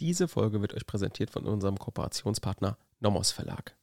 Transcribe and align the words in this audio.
Diese 0.00 0.28
Folge 0.28 0.60
wird 0.62 0.74
euch 0.74 0.86
präsentiert 0.86 1.28
von 1.28 1.44
unserem 1.44 1.76
Kooperationspartner 1.76 2.78
Nomos 3.00 3.32
Verlag. 3.32 3.74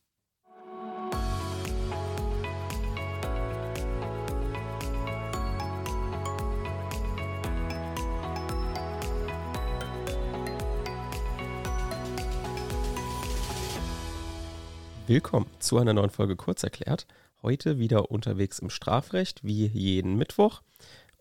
Willkommen 15.08 15.48
zu 15.60 15.78
einer 15.78 15.92
neuen 15.92 16.10
Folge 16.10 16.38
Kurzerklärt. 16.38 17.08
Heute 17.42 17.78
wieder 17.78 18.10
unterwegs 18.10 18.60
im 18.60 18.70
Strafrecht, 18.70 19.44
wie 19.44 19.68
jeden 19.68 20.16
Mittwoch. 20.16 20.62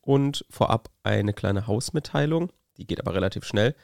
Und 0.03 0.45
vorab 0.51 0.89
eine 1.03 1.33
kleine 1.33 1.67
Hausmitteilung, 1.67 2.53
die 2.77 2.87
geht 2.87 3.01
aber 3.01 3.15
relativ 3.15 3.45
schnell. 3.45 3.75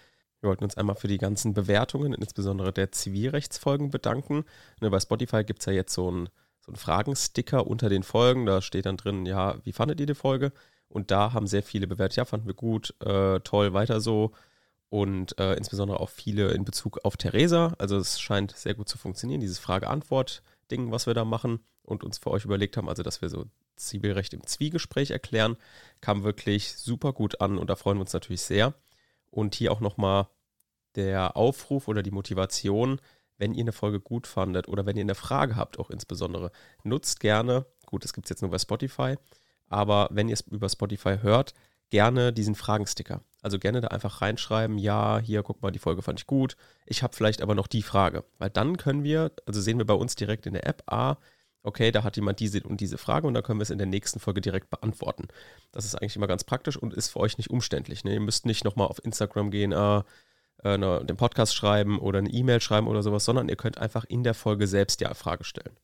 Wir 0.41 0.49
wollten 0.49 0.65
uns 0.65 0.77
einmal 0.77 0.97
für 0.97 1.09
die 1.09 1.19
ganzen 1.19 1.53
Bewertungen, 1.53 2.15
insbesondere 2.15 2.73
der 2.73 2.93
Zivilrechtsfolgen, 2.93 3.91
bedanken. 3.91 4.45
Ne, 4.81 4.91
bei 4.91 5.01
Spotify 5.01 5.45
gibt 5.45 5.61
es 5.61 5.67
ja 5.67 5.73
jetzt 5.73 5.93
so 5.93 6.09
einen, 6.09 6.29
so 6.61 6.73
einen 6.73 6.77
Fragensticker 6.77 7.67
unter 7.67 7.89
den 7.89 8.03
Folgen. 8.03 8.47
Da 8.47 8.63
steht 8.63 8.87
dann 8.87 8.97
drin, 8.97 9.27
ja, 9.27 9.57
wie 9.65 9.73
fandet 9.73 10.01
ihr 10.01 10.07
die 10.07 10.15
Folge? 10.15 10.53
Und 10.89 11.11
da 11.11 11.35
haben 11.35 11.47
sehr 11.47 11.63
viele 11.63 11.87
bewertet, 11.87 12.17
ja, 12.17 12.25
fanden 12.25 12.47
wir 12.47 12.55
gut, 12.55 12.95
äh, 13.01 13.41
toll, 13.41 13.73
weiter 13.75 14.01
so 14.01 14.33
und 14.89 15.39
äh, 15.39 15.55
insbesondere 15.55 16.01
auch 16.01 16.11
viele 16.11 16.51
in 16.51 16.65
Bezug 16.65 16.99
auf 17.05 17.17
Theresa. 17.17 17.75
Also 17.79 17.97
es 17.97 18.21
scheint 18.21 18.57
sehr 18.57 18.75
gut 18.75 18.89
zu 18.89 18.99
funktionieren, 18.99 19.41
dieses 19.41 19.61
Frage-Antwort-Ding, 19.61 20.91
was 20.91 21.07
wir 21.07 21.15
da 21.15 21.25
machen 21.25 21.61
und 21.85 22.03
uns 22.03 22.19
für 22.19 22.31
euch 22.31 22.45
überlegt 22.45 22.77
haben, 22.77 22.89
also 22.89 23.03
dass 23.03 23.23
wir 23.23 23.29
so 23.29 23.47
Zivilrecht 23.77 24.35
im 24.35 24.45
Zwiegespräch 24.45 25.11
erklären, 25.13 25.57
kam 26.01 26.25
wirklich 26.25 26.75
super 26.77 27.13
gut 27.13 27.41
an 27.41 27.57
und 27.57 27.71
da 27.71 27.77
freuen 27.77 27.99
wir 27.99 28.03
uns 28.03 28.13
natürlich 28.13 28.43
sehr. 28.43 28.75
Und 29.31 29.55
hier 29.55 29.73
auch 29.73 29.81
nochmal 29.81 30.29
der 30.97 31.37
Aufruf 31.37 31.89
oder 31.89 32.03
die 32.03 32.11
Motivation, 32.11 33.01
wenn 33.39 33.55
ihr 33.55 33.63
eine 33.63 33.73
Folge 33.73 34.01
gut 34.01 34.27
fandet 34.27 34.69
oder 34.69 34.87
wenn 34.87 34.97
ihr 34.97 35.03
eine 35.03 35.15
Frage 35.15 35.57
habt, 35.57 35.79
auch 35.79 35.91
insbesondere, 35.91 36.51
nutzt 36.83 37.21
gerne, 37.21 37.67
gut, 37.87 38.05
das 38.05 38.13
gibt 38.13 38.27
es 38.27 38.31
jetzt 38.31 38.43
nur 38.43 38.51
bei 38.51 38.59
Spotify, 38.59 39.17
aber 39.69 40.09
wenn 40.11 40.29
ihr 40.29 40.35
es 40.35 40.43
über 40.43 40.69
Spotify 40.69 41.19
hört, 41.23 41.55
gerne 41.91 42.33
diesen 42.33 42.55
Fragensticker. 42.55 43.23
Also 43.43 43.59
gerne 43.59 43.81
da 43.81 43.89
einfach 43.89 44.21
reinschreiben, 44.21 44.79
ja, 44.79 45.19
hier, 45.19 45.43
guck 45.43 45.63
mal, 45.63 45.71
die 45.71 45.79
Folge 45.79 46.03
fand 46.03 46.21
ich 46.21 46.27
gut. 46.27 46.57
Ich 46.87 47.03
habe 47.03 47.17
vielleicht 47.17 47.43
aber 47.43 47.55
noch 47.55 47.67
die 47.67 47.83
Frage. 47.83 48.25
Weil 48.39 48.51
dann 48.51 48.77
können 48.77 49.03
wir, 49.05 49.33
also 49.47 49.61
sehen 49.61 49.79
wir 49.79 49.87
bei 49.87 49.95
uns 49.95 50.15
direkt 50.15 50.47
in 50.47 50.53
der 50.53 50.67
App, 50.67 50.83
ah, 50.87 51.17
okay, 51.63 51.91
da 51.91 52.03
hat 52.03 52.17
jemand 52.17 52.41
diese 52.41 52.63
und 52.63 52.81
diese 52.81 52.99
Frage 52.99 53.27
und 53.27 53.35
dann 53.35 53.43
können 53.43 53.59
wir 53.59 53.65
es 53.65 53.71
in 53.71 53.79
der 53.79 53.87
nächsten 53.87 54.21
Folge 54.21 54.41
direkt 54.41 54.71
beantworten. 54.71 55.29
Das 55.73 55.85
ist 55.85 55.95
eigentlich 55.95 56.17
immer 56.17 56.27
ganz 56.27 56.45
praktisch 56.45 56.77
und 56.77 56.95
ist 56.95 57.09
für 57.09 57.21
euch 57.21 57.39
nicht 57.39 57.51
umständlich. 57.51 58.05
Ne? 58.05 58.15
Ihr 58.15 58.21
müsst 58.21 58.47
nicht 58.47 58.65
nochmal 58.65 58.89
auf 58.89 59.05
Instagram 59.05 59.51
gehen, 59.51 59.75
ah, 59.75 60.05
äh, 60.65 60.79
ne, 60.79 61.05
den 61.05 61.17
Podcast 61.17 61.55
schreiben 61.55 61.99
oder 61.99 62.19
eine 62.19 62.31
E-Mail 62.31 62.61
schreiben 62.61 62.87
oder 62.87 63.03
sowas, 63.03 63.25
sondern 63.25 63.49
ihr 63.49 63.57
könnt 63.57 63.79
einfach 63.79 64.05
in 64.05 64.25
der 64.25 64.35
Folge 64.35 64.67
selbst 64.67 65.01
die 65.01 65.07
Frage 65.15 65.45
stellen. 65.45 65.77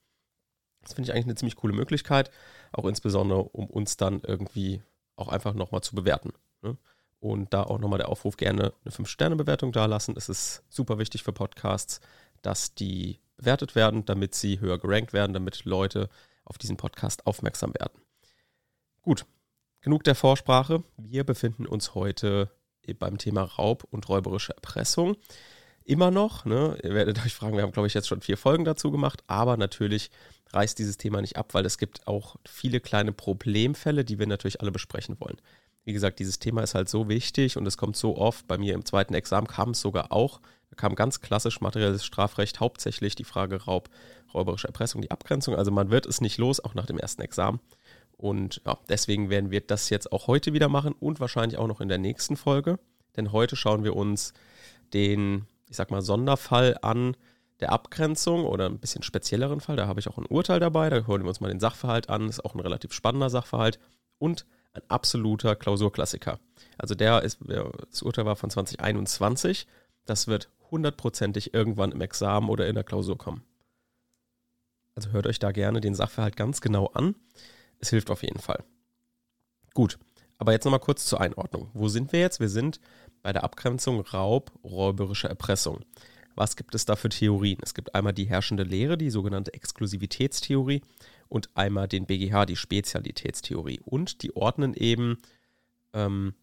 Das 0.82 0.94
finde 0.94 1.08
ich 1.08 1.14
eigentlich 1.14 1.26
eine 1.26 1.34
ziemlich 1.34 1.56
coole 1.56 1.74
Möglichkeit, 1.74 2.30
auch 2.72 2.84
insbesondere, 2.84 3.42
um 3.42 3.66
uns 3.66 3.96
dann 3.96 4.20
irgendwie 4.20 4.82
auch 5.16 5.28
einfach 5.28 5.54
nochmal 5.54 5.80
zu 5.80 5.94
bewerten. 5.94 6.32
Ne? 6.62 6.76
Und 7.18 7.52
da 7.52 7.64
auch 7.64 7.78
nochmal 7.78 7.98
der 7.98 8.08
Aufruf, 8.08 8.36
gerne 8.36 8.72
eine 8.84 8.94
5-Sterne-Bewertung 8.94 9.72
dalassen. 9.72 10.14
Es 10.16 10.28
ist 10.28 10.62
super 10.68 10.98
wichtig 10.98 11.22
für 11.22 11.32
Podcasts, 11.32 12.00
dass 12.42 12.74
die 12.74 13.18
bewertet 13.36 13.74
werden, 13.74 14.04
damit 14.04 14.34
sie 14.34 14.60
höher 14.60 14.78
gerankt 14.78 15.12
werden, 15.12 15.32
damit 15.32 15.64
Leute 15.64 16.08
auf 16.44 16.58
diesen 16.58 16.76
Podcast 16.76 17.26
aufmerksam 17.26 17.74
werden. 17.74 18.00
Gut, 19.02 19.26
genug 19.80 20.04
der 20.04 20.14
Vorsprache. 20.14 20.82
Wir 20.96 21.24
befinden 21.24 21.66
uns 21.66 21.94
heute 21.94 22.50
beim 22.98 23.18
Thema 23.18 23.42
Raub 23.42 23.84
und 23.90 24.08
räuberische 24.08 24.54
Erpressung. 24.54 25.16
Immer 25.84 26.10
noch, 26.10 26.44
ne? 26.44 26.78
ihr 26.82 26.94
werdet 26.94 27.24
euch 27.24 27.34
fragen, 27.34 27.56
wir 27.56 27.62
haben, 27.62 27.72
glaube 27.72 27.86
ich, 27.86 27.94
jetzt 27.94 28.08
schon 28.08 28.20
vier 28.20 28.36
Folgen 28.36 28.64
dazu 28.64 28.90
gemacht, 28.90 29.22
aber 29.28 29.56
natürlich 29.56 30.10
reißt 30.52 30.78
dieses 30.78 30.96
Thema 30.96 31.20
nicht 31.20 31.36
ab, 31.36 31.54
weil 31.54 31.64
es 31.64 31.78
gibt 31.78 32.06
auch 32.06 32.36
viele 32.46 32.80
kleine 32.80 33.12
Problemfälle, 33.12 34.04
die 34.04 34.18
wir 34.18 34.26
natürlich 34.26 34.60
alle 34.60 34.72
besprechen 34.72 35.20
wollen. 35.20 35.40
Wie 35.84 35.92
gesagt, 35.92 36.18
dieses 36.18 36.40
Thema 36.40 36.62
ist 36.62 36.74
halt 36.74 36.88
so 36.88 37.08
wichtig 37.08 37.56
und 37.56 37.66
es 37.66 37.76
kommt 37.76 37.96
so 37.96 38.16
oft. 38.16 38.48
Bei 38.48 38.58
mir 38.58 38.74
im 38.74 38.84
zweiten 38.84 39.14
Examen 39.14 39.46
kam 39.46 39.70
es 39.70 39.80
sogar 39.80 40.10
auch. 40.10 40.40
Kam 40.76 40.94
ganz 40.94 41.20
klassisch 41.20 41.60
materielles 41.60 42.04
Strafrecht, 42.04 42.60
hauptsächlich 42.60 43.14
die 43.14 43.24
Frage 43.24 43.64
Raub, 43.64 43.88
räuberische 44.34 44.66
Erpressung, 44.66 45.02
die 45.02 45.10
Abgrenzung. 45.10 45.56
Also 45.56 45.70
man 45.70 45.90
wird 45.90 46.06
es 46.06 46.20
nicht 46.20 46.38
los, 46.38 46.60
auch 46.60 46.74
nach 46.74 46.86
dem 46.86 46.98
ersten 46.98 47.22
Examen. 47.22 47.60
Und 48.16 48.62
ja, 48.64 48.78
deswegen 48.88 49.30
werden 49.30 49.50
wir 49.50 49.60
das 49.60 49.90
jetzt 49.90 50.12
auch 50.12 50.26
heute 50.26 50.52
wieder 50.52 50.68
machen 50.68 50.94
und 50.98 51.20
wahrscheinlich 51.20 51.58
auch 51.58 51.66
noch 51.66 51.80
in 51.80 51.88
der 51.88 51.98
nächsten 51.98 52.36
Folge. 52.36 52.78
Denn 53.16 53.32
heute 53.32 53.56
schauen 53.56 53.84
wir 53.84 53.96
uns 53.96 54.32
den, 54.92 55.46
ich 55.68 55.76
sag 55.76 55.90
mal, 55.90 56.02
Sonderfall 56.02 56.78
an 56.82 57.16
der 57.60 57.72
Abgrenzung 57.72 58.44
oder 58.44 58.66
ein 58.66 58.78
bisschen 58.78 59.02
spezielleren 59.02 59.60
Fall. 59.60 59.76
Da 59.76 59.86
habe 59.86 60.00
ich 60.00 60.08
auch 60.08 60.18
ein 60.18 60.26
Urteil 60.26 60.60
dabei. 60.60 60.90
Da 60.90 61.06
hören 61.06 61.22
wir 61.22 61.28
uns 61.28 61.40
mal 61.40 61.48
den 61.48 61.60
Sachverhalt 61.60 62.08
an. 62.10 62.26
Das 62.26 62.38
ist 62.38 62.44
auch 62.44 62.54
ein 62.54 62.60
relativ 62.60 62.92
spannender 62.92 63.30
Sachverhalt. 63.30 63.78
Und 64.18 64.46
ein 64.72 64.82
absoluter 64.88 65.56
Klausurklassiker. 65.56 66.38
Also 66.78 66.94
der 66.94 67.22
ist, 67.22 67.38
das 67.90 68.02
Urteil 68.02 68.26
war 68.26 68.36
von 68.36 68.50
2021. 68.50 69.66
Das 70.04 70.26
wird 70.26 70.50
hundertprozentig 70.70 71.54
irgendwann 71.54 71.92
im 71.92 72.00
Examen 72.00 72.48
oder 72.48 72.66
in 72.68 72.74
der 72.74 72.84
Klausur 72.84 73.18
kommen. 73.18 73.44
Also 74.94 75.10
hört 75.10 75.26
euch 75.26 75.38
da 75.38 75.52
gerne 75.52 75.80
den 75.80 75.94
Sachverhalt 75.94 76.36
ganz 76.36 76.60
genau 76.60 76.86
an. 76.86 77.14
Es 77.78 77.90
hilft 77.90 78.10
auf 78.10 78.22
jeden 78.22 78.40
Fall. 78.40 78.64
Gut, 79.74 79.98
aber 80.38 80.52
jetzt 80.52 80.64
nochmal 80.64 80.80
kurz 80.80 81.04
zur 81.06 81.20
Einordnung. 81.20 81.70
Wo 81.74 81.88
sind 81.88 82.12
wir 82.12 82.20
jetzt? 82.20 82.40
Wir 82.40 82.48
sind 82.48 82.80
bei 83.22 83.32
der 83.32 83.44
Abgrenzung 83.44 84.00
Raub, 84.00 84.52
räuberische 84.64 85.28
Erpressung. 85.28 85.84
Was 86.34 86.56
gibt 86.56 86.74
es 86.74 86.84
da 86.84 86.96
für 86.96 87.08
Theorien? 87.08 87.58
Es 87.62 87.74
gibt 87.74 87.94
einmal 87.94 88.12
die 88.12 88.26
herrschende 88.26 88.62
Lehre, 88.62 88.98
die 88.98 89.10
sogenannte 89.10 89.54
Exklusivitätstheorie 89.54 90.82
und 91.28 91.50
einmal 91.54 91.88
den 91.88 92.06
BGH, 92.06 92.44
die 92.46 92.56
Spezialitätstheorie. 92.56 93.80
Und 93.84 94.22
die 94.22 94.36
ordnen 94.36 94.74
eben 94.74 95.18
ähm, 95.94 96.34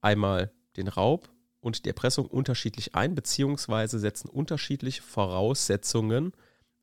einmal 0.00 0.52
den 0.76 0.88
Raub 0.88 1.28
und 1.60 1.84
die 1.84 1.88
Erpressung 1.88 2.26
unterschiedlich 2.26 2.94
ein, 2.94 3.14
beziehungsweise 3.14 3.98
setzen 3.98 4.28
unterschiedliche 4.28 5.02
Voraussetzungen 5.02 6.32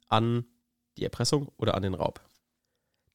an 0.07 0.45
die 0.97 1.03
Erpressung 1.03 1.51
oder 1.57 1.75
an 1.75 1.83
den 1.83 1.93
Raub. 1.93 2.21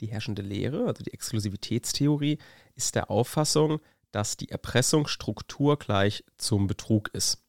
Die 0.00 0.06
herrschende 0.06 0.43
Lehre, 0.43 0.87
also 0.87 1.03
die 1.03 1.12
Exklusivitätstheorie, 1.12 2.38
ist 2.75 2.94
der 2.94 3.10
Auffassung, 3.10 3.81
dass 4.12 4.37
die 4.37 4.48
Erpressung 4.48 5.06
strukturgleich 5.06 6.25
zum 6.37 6.66
Betrug 6.66 7.09
ist. 7.12 7.44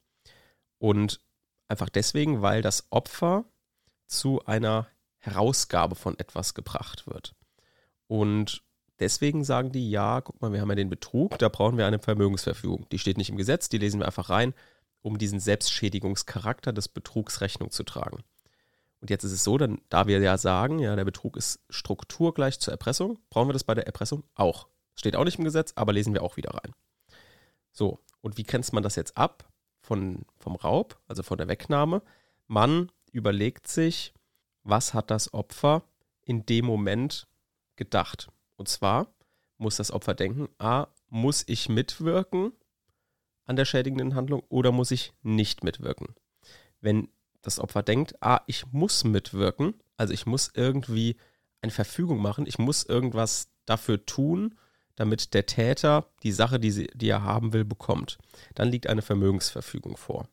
Und 0.78 1.22
einfach 1.68 1.90
deswegen, 1.90 2.42
weil 2.42 2.62
das 2.62 2.88
Opfer 2.92 3.46
zu 4.08 4.44
einer 4.46 4.88
Herausgabe 5.20 5.96
von 5.96 6.20
etwas 6.20 6.54
gebracht 6.54 7.08
wird. 7.08 7.36
Und 8.08 8.64
deswegen 9.02 9.44
sagen 9.44 9.72
die, 9.72 9.90
ja, 9.90 10.22
guck 10.22 10.42
mal, 10.42 10.54
wir 10.54 10.62
haben 10.62 10.70
ja 10.70 10.76
den 10.76 10.90
Betrug, 10.90 11.38
da 11.40 11.50
brauchen 11.50 11.78
wir 11.78 11.86
eine 11.86 12.00
Vermögensverfügung. 12.00 12.88
Die 12.92 13.00
steht 13.00 13.18
nicht 13.18 13.30
im 13.30 13.38
Gesetz, 13.38 13.68
die 13.68 13.78
lesen 13.78 14.00
wir 14.00 14.06
einfach 14.06 14.30
rein, 14.30 14.54
um 15.02 15.18
diesen 15.18 15.40
Selbstschädigungscharakter 15.40 16.72
des 16.72 16.88
Betrugs 16.88 17.42
Rechnung 17.42 17.72
zu 17.72 17.84
tragen. 17.84 18.24
Und 19.02 19.10
jetzt 19.10 19.24
ist 19.24 19.32
es 19.32 19.44
so, 19.44 19.58
dann, 19.58 19.82
da 19.90 20.06
wir 20.06 20.20
ja 20.20 20.38
sagen, 20.38 20.80
ja, 20.80 20.96
der 20.96 21.06
Betrug 21.06 21.36
ist 21.36 21.60
strukturgleich 21.70 22.60
zur 22.60 22.72
Erpressung, 22.72 23.18
brauchen 23.30 23.50
wir 23.50 23.54
das 23.54 23.64
bei 23.64 23.74
der 23.74 23.88
Erpressung 23.88 24.24
auch. 24.36 24.68
Steht 24.96 25.16
auch 25.16 25.26
nicht 25.26 25.40
im 25.40 25.44
Gesetz, 25.44 25.74
aber 25.76 25.92
lesen 25.92 26.14
wir 26.14 26.22
auch 26.22 26.38
wieder 26.38 26.52
rein. 26.52 26.74
So, 27.72 28.00
und 28.22 28.38
wie 28.38 28.44
grenzt 28.44 28.74
man 28.74 28.84
das 28.84 28.96
jetzt 28.96 29.18
ab 29.18 29.52
von, 29.82 30.26
vom 30.38 30.56
Raub, 30.56 31.00
also 31.08 31.24
von 31.24 31.40
der 31.40 31.48
Wegnahme? 31.48 32.04
Man 32.48 32.92
überlegt 33.12 33.68
sich, 33.68 34.14
was 34.64 34.94
hat 34.94 35.10
das 35.10 35.34
Opfer 35.34 35.82
in 36.22 36.46
dem 36.46 36.66
Moment 36.66 37.28
gedacht. 37.76 38.28
Und 38.62 38.68
zwar 38.68 39.12
muss 39.58 39.78
das 39.78 39.90
Opfer 39.90 40.14
denken, 40.14 40.48
a, 40.60 40.86
muss 41.10 41.44
ich 41.48 41.68
mitwirken 41.68 42.52
an 43.46 43.56
der 43.56 43.66
schädigenden 43.66 44.14
Handlung 44.14 44.44
oder 44.50 44.72
muss 44.72 44.92
ich 44.92 45.14
nicht 45.24 45.64
mitwirken? 45.64 46.14
Wenn 46.80 47.10
das 47.42 47.58
Opfer 47.58 47.82
denkt, 47.82 48.22
ah, 48.22 48.42
ich 48.46 48.68
muss 48.72 49.04
mitwirken, 49.04 49.74
also 49.98 50.14
ich 50.14 50.28
muss 50.28 50.52
irgendwie 50.54 51.18
eine 51.64 51.72
Verfügung 51.72 52.22
machen, 52.22 52.46
ich 52.46 52.60
muss 52.60 52.84
irgendwas 52.84 53.50
dafür 53.66 54.06
tun, 54.06 54.54
damit 54.94 55.34
der 55.34 55.48
Täter 55.48 56.06
die 56.22 56.32
Sache, 56.32 56.60
die, 56.60 56.70
sie, 56.70 56.92
die 56.94 57.10
er 57.10 57.24
haben 57.24 57.54
will, 57.54 57.66
bekommt, 57.66 58.20
dann 58.54 58.70
liegt 58.70 58.86
eine 58.86 59.02
Vermögensverfügung 59.02 59.98
vor. 59.98 60.30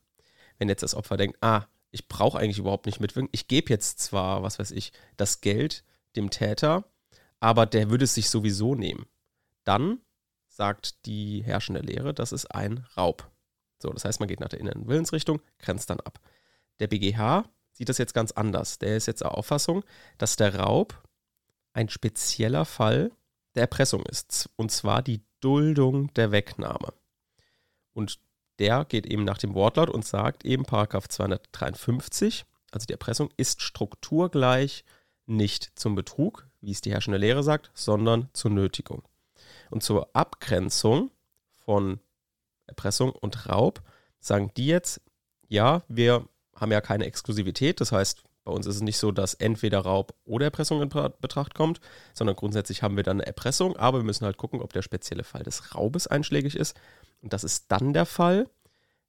Wenn 0.59 0.69
jetzt 0.69 0.83
das 0.83 0.95
Opfer 0.95 1.17
denkt, 1.17 1.39
ah, 1.41 1.65
ich 1.93 2.09
brauche 2.09 2.39
eigentlich 2.39 2.59
überhaupt 2.59 2.85
nicht 2.85 3.01
mitwirken. 3.01 3.31
Ich 3.33 3.49
gebe 3.49 3.71
jetzt 3.71 4.01
zwar, 4.01 4.43
was 4.43 4.59
weiß 4.59 4.73
ich, 4.73 4.93
das 5.17 5.41
Geld 5.41 5.83
dem 6.15 6.29
Täter, 6.29 6.85
aber 7.41 7.67
der 7.67 7.91
würde 7.91 8.05
es 8.05 8.15
sich 8.15 8.31
sowieso 8.31 8.75
nehmen. 8.75 9.07
Dann 9.65 10.01
sagt 10.47 11.07
die 11.07 11.43
herrschende 11.45 11.81
Lehre, 11.81 12.15
das 12.15 12.33
ist 12.33 12.47
ein 12.47 12.87
Raub. 12.97 13.31
So, 13.81 13.91
das 13.91 14.05
heißt, 14.05 14.21
man 14.21 14.29
geht 14.29 14.41
nach 14.41 14.49
der 14.49 14.61
inneren 14.61 14.89
Willensrichtung, 14.89 15.41
grenzt 15.59 15.91
dann 15.91 16.01
ab. 16.01 16.21
Der 16.81 16.89
BGH 16.89 17.45
sieht 17.73 17.89
das 17.89 17.99
jetzt 17.99 18.15
ganz 18.15 18.33
anders. 18.33 18.79
Der 18.79 18.97
ist 18.97 19.07
jetzt 19.07 19.21
der 19.21 19.37
Auffassung, 19.37 19.85
dass 20.19 20.37
der 20.37 20.57
Raub 20.57 21.01
ein 21.73 21.89
spezieller 21.89 22.65
Fall 22.65 23.13
der 23.55 23.63
Erpressung 23.63 24.05
ist. 24.07 24.51
Und 24.57 24.73
zwar 24.73 25.03
die 25.03 25.23
Duldung 25.41 26.13
der 26.15 26.33
Wegnahme. 26.33 26.93
Und 27.93 28.19
der 28.59 28.85
geht 28.85 29.07
eben 29.07 29.25
nach 29.25 29.39
dem 29.39 29.55
Wortlaut 29.55 29.91
und 29.91 30.05
sagt 30.05 30.45
eben 30.45 30.65
Paragraph 30.65 31.09
253, 31.09 32.45
also 32.73 32.87
die 32.87 32.93
Erpressung 32.93 33.31
ist 33.37 33.63
strukturgleich 33.63 34.85
nicht 35.27 35.79
zum 35.79 35.95
Betrug, 35.95 36.48
wie 36.61 36.73
es 36.73 36.81
die 36.81 36.93
herrschende 36.93 37.19
Lehre 37.19 37.43
sagt, 37.43 37.71
sondern 37.75 38.29
zur 38.33 38.51
Nötigung. 38.51 39.03
Und 39.71 39.83
zur 39.83 40.09
Abgrenzung 40.15 41.11
von 41.55 42.01
Erpressung 42.67 43.11
und 43.11 43.49
Raub 43.49 43.83
sagen 44.21 44.51
die 44.57 44.67
jetzt, 44.67 45.01
ja, 45.49 45.83
wir 45.89 46.29
haben 46.55 46.73
ja 46.73 46.81
keine 46.81 47.07
Exklusivität, 47.07 47.81
das 47.81 47.93
heißt, 47.93 48.23
bei 48.45 48.55
uns 48.55 48.67
ist 48.67 48.77
es 48.77 48.81
nicht 48.81 48.97
so, 48.97 49.13
dass 49.13 49.35
entweder 49.35 49.81
Raub 49.81 50.15
oder 50.25 50.47
Erpressung 50.47 50.81
in 50.81 50.89
Betracht 50.89 51.55
kommt, 51.55 51.81
sondern 52.15 52.35
grundsätzlich 52.35 52.83
haben 52.83 52.97
wir 52.97 53.03
dann 53.03 53.19
eine 53.19 53.27
Erpressung, 53.27 53.77
aber 53.77 53.99
wir 53.99 54.05
müssen 54.05 54.25
halt 54.25 54.39
gucken, 54.39 54.63
ob 54.63 54.73
der 54.73 54.81
spezielle 54.81 55.23
Fall 55.23 55.43
des 55.43 55.75
Raubes 55.75 56.07
einschlägig 56.07 56.57
ist. 56.57 56.75
Und 57.21 57.35
das 57.35 57.45
ist 57.45 57.67
dann 57.69 57.93
der 57.93 58.07
Fall, 58.07 58.49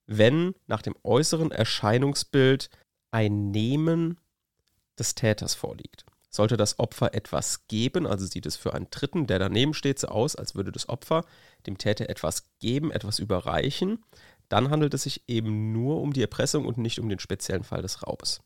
wenn 0.08 0.56
nach 0.68 0.82
dem 0.82 0.94
äußeren 1.04 1.52
Erscheinungsbild 1.52 2.70
ein 3.12 3.52
Nehmen 3.52 4.20
des 4.98 5.16
Täters 5.16 5.56
vorliegt. 5.56 6.06
Sollte 6.30 6.58
das 6.58 6.78
Opfer 6.78 7.16
etwas 7.16 7.68
geben, 7.68 8.06
also 8.06 8.26
sieht 8.26 8.46
es 8.46 8.56
für 8.56 8.74
einen 8.74 8.90
Dritten, 8.92 9.26
der 9.26 9.40
daneben 9.40 9.74
steht, 9.74 10.00
so 10.00 10.10
aus, 10.10 10.36
als 10.36 10.54
würde 10.54 10.72
das 10.72 10.88
Opfer 10.88 11.26
dem 11.66 11.78
Täter 11.78 12.10
etwas 12.10 12.52
geben, 12.60 12.92
etwas 12.92 13.18
überreichen, 13.18 14.04
dann 14.48 14.70
handelt 14.70 14.94
es 14.94 15.04
sich 15.04 15.24
eben 15.28 15.72
nur 15.72 16.02
um 16.02 16.14
die 16.14 16.22
Erpressung 16.22 16.66
und 16.66 16.78
nicht 16.78 17.00
um 17.00 17.10
den 17.10 17.20
speziellen 17.20 17.64
Fall 17.64 17.82
des 17.82 18.06
Raubes. 18.06 18.42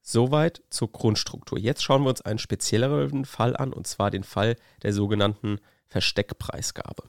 Soweit 0.00 0.62
zur 0.70 0.90
Grundstruktur. 0.90 1.58
Jetzt 1.58 1.84
schauen 1.84 2.02
wir 2.02 2.10
uns 2.10 2.22
einen 2.22 2.40
spezielleren 2.40 3.24
Fall 3.24 3.56
an, 3.56 3.72
und 3.72 3.86
zwar 3.86 4.10
den 4.10 4.24
Fall 4.24 4.56
der 4.82 4.92
sogenannten 4.92 5.60
Versteckpreisgabe. 5.86 7.04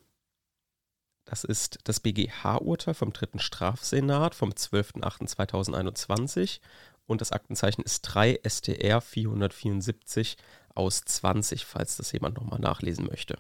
Das 1.26 1.44
ist 1.44 1.80
das 1.86 2.00
BGH-Urteil 2.00 2.94
vom 2.94 3.12
dritten 3.14 3.40
Strafsenat 3.40 4.36
vom 4.36 4.52
12.08.2021 4.52 6.60
und 7.06 7.22
das 7.22 7.32
Aktenzeichen 7.32 7.84
ist 7.84 8.02
3 8.02 8.40
STR 8.48 9.02
474 9.02 10.38
aus 10.76 11.02
20, 11.02 11.66
falls 11.66 11.98
das 11.98 12.12
jemand 12.12 12.38
nochmal 12.38 12.60
nachlesen 12.60 13.06
möchte. 13.06 13.38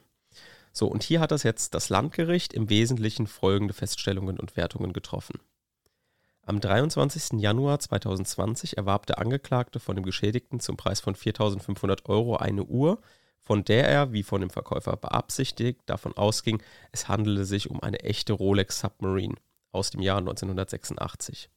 So, 0.72 0.88
und 0.88 1.04
hier 1.04 1.20
hat 1.20 1.32
das 1.32 1.44
jetzt 1.44 1.76
das 1.76 1.90
Landgericht 1.90 2.54
im 2.54 2.70
Wesentlichen 2.70 3.28
folgende 3.28 3.74
Feststellungen 3.74 4.40
und 4.40 4.58
Wertungen 4.58 4.92
getroffen. 4.92 5.40
Am 6.46 6.60
23. 6.60 7.40
Januar 7.40 7.80
2020 7.80 8.78
erwarb 8.78 9.06
der 9.06 9.20
Angeklagte 9.20 9.80
von 9.80 9.96
dem 9.96 10.04
Geschädigten 10.04 10.60
zum 10.60 10.76
Preis 10.76 11.00
von 11.00 11.16
4.500 11.16 12.06
Euro 12.10 12.36
eine 12.36 12.66
Uhr, 12.66 13.00
von 13.40 13.64
der 13.64 13.88
er, 13.88 14.12
wie 14.14 14.24
von 14.24 14.42
dem 14.42 14.50
Verkäufer 14.50 14.98
beabsichtigt, 14.98 15.82
davon 15.86 16.18
ausging, 16.18 16.62
es 16.92 17.08
handele 17.08 17.46
sich 17.46 17.70
um 17.70 17.82
eine 17.82 18.00
echte 18.02 18.34
Rolex 18.34 18.80
Submarine 18.80 19.36
aus 19.72 19.92
dem 19.92 20.02
Jahr 20.02 20.18
1986. 20.18 21.50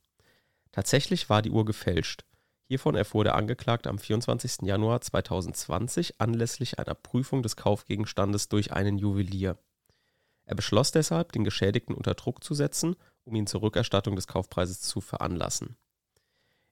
Tatsächlich 0.76 1.31
war 1.31 1.40
die 1.40 1.50
Uhr 1.50 1.64
gefälscht. 1.64 2.25
Hiervon 2.69 2.94
erfuhr 2.94 3.25
der 3.25 3.34
Angeklagte 3.34 3.88
am 3.88 3.99
24. 3.99 4.58
Januar 4.62 5.00
2020 5.00 6.20
anlässlich 6.20 6.78
einer 6.78 6.94
Prüfung 6.94 7.43
des 7.43 7.56
Kaufgegenstandes 7.56 8.49
durch 8.49 8.73
einen 8.73 8.99
Juwelier. 8.99 9.58
Er 10.44 10.55
beschloss 10.55 10.93
deshalb, 10.93 11.32
den 11.32 11.44
Geschädigten 11.44 11.94
unter 11.94 12.14
Druck 12.14 12.44
zu 12.44 12.55
setzen 12.55 12.94
um 13.26 13.34
ihn 13.34 13.46
zur 13.46 13.62
Rückerstattung 13.62 14.17
des 14.17 14.26
Kaufpreises 14.26 14.81
zu 14.81 15.00
veranlassen. 15.00 15.76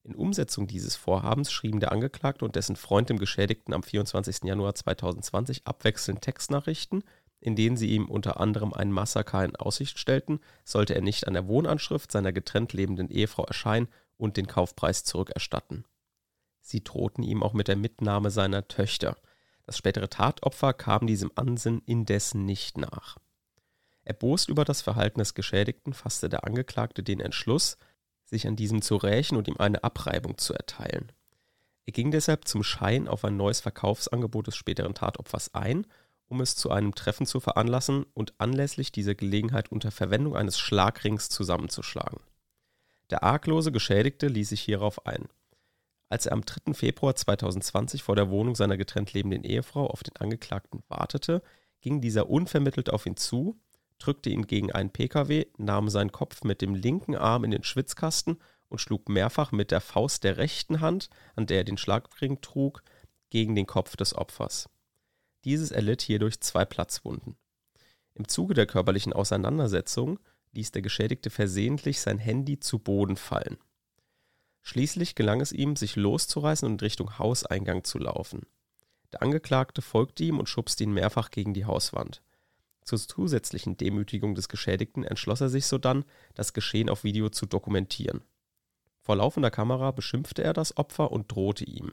In 0.05 0.15
Umsetzung 0.15 0.67
dieses 0.67 0.97
Vorhabens 0.97 1.51
schrieben 1.51 1.81
der 1.81 1.91
Angeklagte 1.91 2.45
und 2.45 2.57
dessen 2.57 2.77
Freund 2.77 3.09
dem 3.09 3.19
Geschädigten 3.19 3.75
am 3.75 3.83
24. 3.83 4.45
Januar 4.45 4.75
2020 4.75 5.67
abwechselnd 5.67 6.21
Textnachrichten, 6.21 7.03
in 7.45 7.57
denen 7.57 7.77
sie 7.77 7.91
ihm 7.91 8.07
unter 8.07 8.41
anderem 8.41 8.73
ein 8.73 8.91
Massaker 8.91 9.45
in 9.45 9.55
Aussicht 9.55 9.99
stellten, 9.99 10.41
sollte 10.65 10.95
er 10.95 11.03
nicht 11.03 11.29
an 11.29 11.35
der 11.35 11.47
Wohnanschrift 11.47 12.11
seiner 12.11 12.33
getrennt 12.33 12.73
lebenden 12.73 13.11
Ehefrau 13.11 13.45
erscheinen 13.45 13.89
und 14.17 14.39
den 14.39 14.47
Kaufpreis 14.47 15.05
zurückerstatten. 15.05 15.85
Sie 16.63 16.83
drohten 16.83 17.23
ihm 17.23 17.43
auch 17.43 17.53
mit 17.53 17.69
der 17.69 17.77
Mitnahme 17.77 18.31
seiner 18.31 18.67
Töchter. 18.67 19.19
Das 19.67 19.77
spätere 19.77 20.09
Tatopfer 20.09 20.73
kam 20.73 21.07
diesem 21.07 21.33
Ansinnen 21.35 21.83
indessen 21.85 22.47
nicht 22.47 22.79
nach. 22.79 23.19
Erbost 24.05 24.49
über 24.49 24.65
das 24.65 24.81
Verhalten 24.81 25.19
des 25.19 25.35
Geschädigten 25.35 25.93
fasste 25.93 26.31
der 26.31 26.45
Angeklagte 26.45 27.03
den 27.03 27.21
Entschluss, 27.21 27.77
sich 28.25 28.47
an 28.47 28.57
diesem 28.57 28.81
zu 28.81 28.97
rächen 28.97 29.37
und 29.37 29.49
ihm 29.49 29.59
eine 29.59 29.85
Abreibung 29.85 30.39
zu 30.39 30.55
erteilen. 30.55 31.13
Er 31.85 31.93
ging 31.93 32.11
deshalb 32.11 32.49
zum 32.49 32.63
Schein 32.63 33.07
auf 33.07 33.23
ein 33.27 33.37
neues 33.37 33.61
Verkaufsangebot 33.61 34.47
des 34.47 34.57
späteren 34.57 34.95
Tatopfers 34.95 35.53
ein, 35.53 35.87
um 36.29 36.41
es 36.41 36.57
zu 36.57 36.71
einem 36.71 36.95
Treffen 36.95 37.27
zu 37.27 37.41
veranlassen 37.41 38.07
und 38.15 38.35
anlässlich 38.39 38.93
dieser 38.93 39.15
Gelegenheit 39.15 39.71
unter 39.71 39.91
Verwendung 39.91 40.37
eines 40.37 40.59
Schlagrings 40.59 41.29
zusammenzuschlagen. 41.29 42.21
Der 43.11 43.23
arglose 43.23 43.73
Geschädigte 43.73 44.29
ließ 44.29 44.49
sich 44.49 44.61
hierauf 44.61 45.07
ein. 45.07 45.29
Als 46.09 46.27
er 46.27 46.33
am 46.33 46.45
3. 46.45 46.75
Februar 46.75 47.15
2020 47.15 48.03
vor 48.03 48.17
der 48.17 48.31
Wohnung 48.31 48.55
seiner 48.55 48.77
getrennt 48.77 49.13
lebenden 49.13 49.45
Ehefrau 49.45 49.87
auf 49.87 50.03
den 50.03 50.17
Angeklagten 50.17 50.83
wartete, 50.89 51.43
ging 51.81 52.01
dieser 52.01 52.31
unvermittelt 52.31 52.91
auf 52.91 53.05
ihn 53.07 53.17
zu 53.17 53.59
drückte 53.99 54.31
ihn 54.31 54.47
gegen 54.47 54.73
einen 54.73 54.91
Pkw, 54.91 55.47
nahm 55.57 55.89
seinen 55.89 56.13
Kopf 56.13 56.45
mit 56.45 56.61
dem 56.61 56.75
linken 56.75 57.17
Arm 57.17 57.45
in 57.45 57.51
den 57.51 57.65
Schwitzkasten 57.65 58.39
und 58.69 58.79
schlug 58.79 59.09
mehrfach 59.09 59.53
mit 59.53 59.71
der 59.71 59.81
Faust 59.81 60.25
der 60.25 60.37
rechten 60.37 60.81
Hand, 60.81 61.11
an 61.37 61.47
der 61.47 61.59
er 61.59 61.65
den 61.65 61.79
Schlagring 61.79 62.41
trug, 62.41 62.83
gegen 63.31 63.55
den 63.55 63.67
Kopf 63.67 63.97
des 63.97 64.15
Opfers. 64.15 64.69
Dieses 65.45 65.71
erlitt 65.71 66.03
hierdurch 66.03 66.41
zwei 66.41 66.65
Platzwunden. 66.65 67.37
Im 68.15 68.29
Zuge 68.29 68.55
der 68.55 68.67
körperlichen 68.67 69.13
Auseinandersetzung 69.13 70.19
ließ 70.53 70.71
der 70.71 70.83
Geschädigte 70.83 71.31
versehentlich 71.31 72.01
sein 72.01 72.19
Handy 72.19 72.61
zu 72.61 72.79
Boden 72.79 73.17
fallen. 73.17 73.59
Schließlich 74.63 75.15
gelang 75.15 75.41
es 75.41 75.53
ihm, 75.53 75.77
sich 75.77 75.97
loszureißen 75.97 76.67
und 76.67 76.81
in 76.81 76.81
Richtung 76.81 77.19
Hauseingang 77.19 77.85
zu 77.85 77.99
laufen. 77.99 78.47
Der 79.13 79.23
Angeklagte 79.23 79.83
folgte 79.83 80.25
ihm 80.25 80.39
und 80.39 80.49
schubste 80.49 80.85
ihn 80.85 80.93
mehrfach 80.93 81.31
gegen 81.31 81.53
die 81.53 81.67
Hauswand. 81.67 82.23
Zur 82.83 82.99
zusätzlichen 82.99 83.77
Demütigung 83.77 84.35
des 84.35 84.49
Geschädigten 84.49 85.05
entschloss 85.05 85.41
er 85.41 85.49
sich 85.49 85.67
sodann, 85.67 86.05
das 86.35 86.53
Geschehen 86.53 86.89
auf 86.89 87.05
Video 87.05 87.29
zu 87.29 87.47
dokumentieren. 87.47 88.23
Vor 89.01 89.17
laufender 89.17 89.51
Kamera 89.51 89.91
beschimpfte 89.91 90.43
er 90.43 90.55
das 90.55 90.77
Opfer 90.77 91.13
und 91.13 91.31
drohte 91.31 91.65
ihm. 91.65 91.93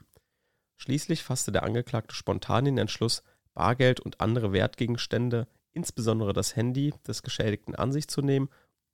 Schließlich 0.76 1.22
fasste 1.22 1.52
der 1.52 1.62
Angeklagte 1.62 2.14
spontan 2.14 2.64
den 2.64 2.78
Entschluss, 2.78 3.22
Bargeld 3.54 4.00
und 4.00 4.20
andere 4.20 4.52
Wertgegenstände, 4.52 5.46
insbesondere 5.72 6.32
das 6.32 6.56
Handy 6.56 6.94
des 7.06 7.22
Geschädigten 7.22 7.74
an 7.74 7.92
sich 7.92 8.08
zu 8.08 8.22
nehmen, 8.22 8.48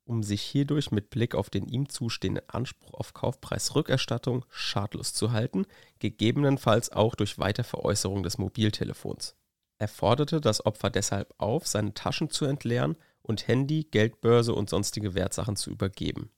um 0.05 0.23
sich 0.23 0.43
hierdurch 0.43 0.91
mit 0.91 1.11
Blick 1.11 1.35
auf 1.35 1.51
den 1.51 1.67
ihm 1.67 1.89
zustehenden 1.89 2.49
Anspruch 2.49 2.95
auf 2.95 3.13
Kaufpreisrückerstattung 3.13 4.45
schadlos 4.49 5.13
zu 5.13 5.33
halten, 5.33 5.67
gegebenenfalls 5.99 6.91
auch 6.91 7.15
durch 7.15 7.39
Weiterveräußerung 7.39 8.23
des 8.23 8.39
Mobiltelefons. 8.39 9.37
Er 9.79 9.89
forderte 9.89 10.41
das 10.41 10.65
Opfer 10.65 10.91
deshalb 10.91 11.35
auf, 11.39 11.67
seine 11.67 11.95
Taschen 11.95 12.31
zu 12.31 12.47
entleeren 12.47 12.97
und 13.23 13.47
Handy, 13.47 13.85
Geldbörse 13.85 14.55
und 14.55 14.71
sonstige 14.71 15.15
Wertsachen 15.15 15.57
zu 15.57 15.71
übergeben. 15.71 16.31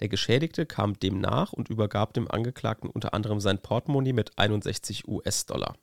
Der 0.00 0.08
Geschädigte 0.08 0.66
kam 0.66 0.98
dem 0.98 1.20
nach 1.20 1.52
und 1.52 1.68
übergab 1.68 2.14
dem 2.14 2.30
Angeklagten 2.30 2.90
unter 2.90 3.14
anderem 3.14 3.40
sein 3.40 3.60
Portemonnaie 3.60 4.12
mit 4.12 4.38
61 4.38 5.06
US-Dollar. 5.06 5.76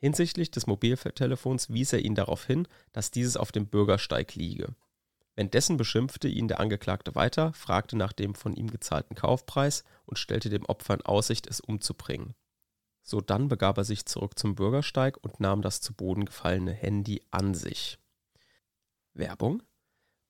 Hinsichtlich 0.00 0.50
des 0.50 0.66
Mobiltelefons 0.66 1.70
wies 1.70 1.92
er 1.92 2.00
ihn 2.00 2.14
darauf 2.14 2.44
hin, 2.44 2.68
dass 2.92 3.10
dieses 3.10 3.36
auf 3.36 3.52
dem 3.52 3.66
Bürgersteig 3.66 4.34
liege. 4.34 4.74
Währenddessen 5.34 5.76
beschimpfte 5.76 6.28
ihn 6.28 6.48
der 6.48 6.60
Angeklagte 6.60 7.14
weiter, 7.14 7.52
fragte 7.52 7.96
nach 7.96 8.12
dem 8.12 8.34
von 8.34 8.54
ihm 8.54 8.70
gezahlten 8.70 9.14
Kaufpreis 9.14 9.84
und 10.04 10.18
stellte 10.18 10.50
dem 10.50 10.64
Opfer 10.64 10.94
in 10.94 11.02
Aussicht, 11.02 11.46
es 11.46 11.60
umzubringen. 11.60 12.34
So 13.02 13.20
dann 13.20 13.48
begab 13.48 13.78
er 13.78 13.84
sich 13.84 14.04
zurück 14.04 14.38
zum 14.38 14.54
Bürgersteig 14.54 15.16
und 15.22 15.40
nahm 15.40 15.62
das 15.62 15.80
zu 15.80 15.94
Boden 15.94 16.24
gefallene 16.24 16.72
Handy 16.72 17.22
an 17.30 17.54
sich. 17.54 17.98
Werbung. 19.14 19.62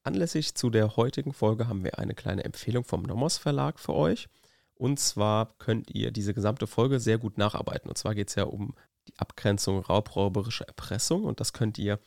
Anlässlich 0.03 0.55
zu 0.55 0.71
der 0.71 0.97
heutigen 0.97 1.33
Folge 1.33 1.69
haben 1.69 1.85
wir 1.85 1.99
eine 1.99 2.15
kleine 2.15 2.45
Empfehlung 2.45 2.85
vom 2.85 3.03
Nomos 3.03 3.37
Verlag 3.37 3.81
für 3.81 3.95
euch. 3.95 4.29
Und 4.75 5.01
zwar 5.01 5.55
könnt 5.59 5.91
ihr 5.91 6.13
diese 6.13 6.35
gesamte 6.35 6.67
Folge 6.67 7.01
sehr 7.01 7.19
gut 7.19 7.37
nacharbeiten. 7.37 7.89
Und 7.89 7.99
zwar 7.99 8.15
geht 8.15 8.29
es 8.29 8.37
ja 8.37 8.45
um 8.45 8.75
die 9.09 9.19
Abgrenzung 9.19 9.81
raubräuberische 9.81 10.67
Erpressung. 10.67 11.25
Und 11.25 11.41
das 11.41 11.53
könnt 11.53 11.79
ihr 11.79 11.99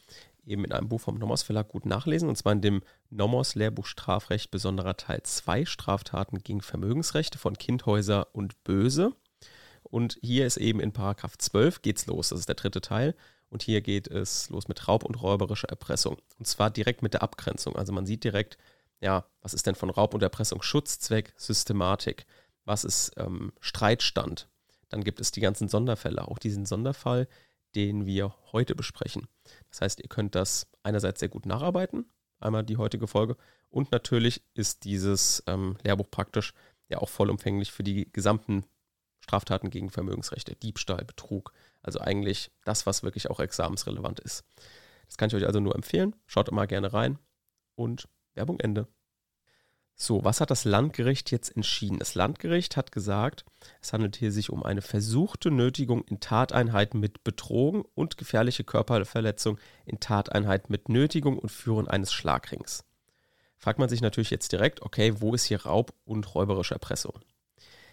eben 0.46 0.66
in 0.66 0.72
einem 0.72 0.90
Buch 0.90 1.02
vom 1.02 1.18
Nomos 1.18 1.44
Verlag 1.44 1.70
gut 1.70 1.86
nachlesen. 1.86 2.30
Und 2.30 2.38
zwar 2.38 2.54
in 2.54 2.62
dem 2.62 2.82
Nomos 3.10 3.56
Lehrbuch 3.56 3.86
Strafrecht 3.86 4.52
besonderer 4.52 4.98
Teil 4.98 5.22
2 5.24 5.66
Straftaten 5.66 6.40
gegen 6.40 6.62
Vermögensrechte 6.62 7.38
von 7.38 7.58
Kindhäuser 7.58 8.28
und 8.34 8.64
Böse. 8.64 9.14
Und 9.84 10.18
hier 10.22 10.46
ist 10.46 10.58
eben 10.58 10.80
in 10.80 10.94
Paragraph 10.94 11.38
12 11.38 11.82
geht's 11.82 12.06
los. 12.06 12.30
Das 12.30 12.40
ist 12.40 12.50
der 12.50 12.56
dritte 12.56 12.82
Teil. 12.82 13.16
Und 13.50 13.64
hier 13.64 13.82
geht 13.82 14.08
es 14.08 14.50
los 14.50 14.70
mit 14.70 14.88
Raub 14.88 15.04
und 15.04 15.22
räuberischer 15.22 15.70
Erpressung. 15.70 16.18
Und 16.40 16.48
zwar 16.48 16.70
direkt 16.70 17.02
mit 17.02 17.14
der 17.14 17.24
Abgrenzung. 17.24 17.76
Also 17.76 17.92
man 17.92 18.06
sieht 18.06 18.24
direkt, 18.24 18.58
ja, 19.02 19.26
was 19.42 19.54
ist 19.54 19.68
denn 19.68 19.76
von 19.76 19.90
Raub 19.90 20.14
und 20.14 20.24
Erpressung 20.24 20.62
Schutzzweck, 20.62 21.34
Systematik? 21.36 22.26
Was 22.64 22.86
ist 22.86 23.12
ähm, 23.18 23.52
Streitstand? 23.60 24.48
Dann 24.92 25.04
gibt 25.04 25.20
es 25.20 25.32
die 25.32 25.42
ganzen 25.42 25.70
Sonderfälle, 25.70 26.28
auch 26.28 26.38
diesen 26.38 26.66
Sonderfall, 26.66 27.28
den 27.76 28.06
wir 28.06 28.36
heute 28.52 28.76
besprechen. 28.76 29.28
Das 29.70 29.82
heißt, 29.82 30.02
ihr 30.02 30.10
könnt 30.10 30.36
das 30.36 30.68
einerseits 30.84 31.22
sehr 31.22 31.30
gut 31.30 31.46
nacharbeiten, 31.46 32.06
einmal 32.40 32.64
die 32.64 32.78
heutige 32.78 33.08
Folge. 33.08 33.38
Und 33.70 33.92
natürlich 33.94 34.44
ist 34.54 34.84
dieses 34.84 35.42
ähm, 35.48 35.78
Lehrbuch 35.84 36.12
praktisch 36.12 36.54
ja 36.90 36.98
auch 36.98 37.10
vollumfänglich 37.10 37.72
für 37.72 37.84
die 37.84 38.12
gesamten 38.12 38.66
Straftaten 39.22 39.70
gegen 39.70 39.90
Vermögensrechte, 39.90 40.56
Diebstahl, 40.56 41.06
Betrug. 41.06 41.54
Also 41.82 42.00
eigentlich 42.00 42.52
das, 42.66 42.86
was 42.86 43.04
wirklich 43.04 43.30
auch 43.30 43.40
examensrelevant 43.40 44.20
ist. 44.20 44.44
Das 45.06 45.18
kann 45.18 45.30
ich 45.30 45.36
euch 45.36 45.46
also 45.46 45.62
nur 45.62 45.76
empfehlen. 45.76 46.16
Schaut 46.26 46.50
immer 46.50 46.68
gerne 46.68 46.92
rein. 46.92 47.18
Und 47.76 48.10
Werbung 48.34 48.60
Ende. 48.60 48.88
So, 49.96 50.24
was 50.24 50.42
hat 50.42 50.50
das 50.50 50.66
Landgericht 50.66 51.30
jetzt 51.32 51.56
entschieden? 51.56 52.00
Das 52.00 52.16
Landgericht 52.16 52.76
hat 52.76 52.92
gesagt, 52.92 53.46
es 53.82 53.94
handelt 53.94 54.16
hier 54.16 54.32
sich 54.32 54.50
um 54.50 54.64
eine 54.64 54.82
versuchte 54.82 55.52
Nötigung 55.52 56.04
in 56.06 56.20
Tateinheiten 56.20 57.00
mit 57.00 57.24
Betrogen 57.24 57.84
und 57.94 58.18
gefährliche 58.18 58.64
Körperverletzung 58.64 59.60
in 59.86 60.00
Tateinheiten 60.00 60.72
mit 60.72 60.90
Nötigung 60.90 61.38
und 61.38 61.52
Führen 61.52 61.88
eines 61.88 62.12
Schlagrings. 62.14 62.84
Fragt 63.58 63.78
man 63.78 63.90
sich 63.90 64.02
natürlich 64.02 64.32
jetzt 64.32 64.52
direkt, 64.52 64.82
okay, 64.82 65.22
wo 65.22 65.36
ist 65.36 65.44
hier 65.44 65.64
Raub 65.66 65.94
und 66.04 66.34
räuberische 66.34 66.74
Erpressung? 66.74 67.20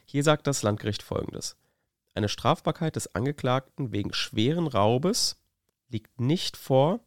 Hier 0.06 0.24
sagt 0.24 0.46
das 0.46 0.62
Landgericht 0.62 1.02
folgendes. 1.02 1.56
Eine 2.14 2.30
Strafbarkeit 2.30 2.96
des 2.96 3.14
Angeklagten 3.14 3.92
wegen 3.92 4.14
schweren 4.14 4.66
Raubes 4.66 5.36
liegt 5.90 6.20
nicht 6.20 6.56
vor, 6.56 7.00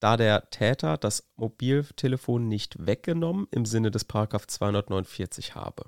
da 0.00 0.16
der 0.16 0.50
Täter 0.50 0.96
das 0.96 1.30
Mobiltelefon 1.36 2.48
nicht 2.48 2.86
weggenommen 2.86 3.46
im 3.50 3.64
Sinne 3.66 3.90
des 3.90 4.04
249 4.46 5.54
habe. 5.54 5.84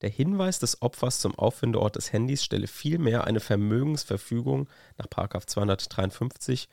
Der 0.00 0.10
Hinweis 0.10 0.58
des 0.58 0.82
Opfers 0.82 1.20
zum 1.20 1.36
Auffindeort 1.36 1.96
des 1.96 2.12
Handys 2.12 2.42
stelle 2.42 2.66
vielmehr 2.66 3.24
eine 3.24 3.40
Vermögensverfügung 3.40 4.68
nach 4.98 5.06
253, 5.46 6.68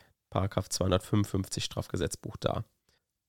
255 0.69 1.63
Strafgesetzbuch 1.63 2.37
dar. 2.37 2.65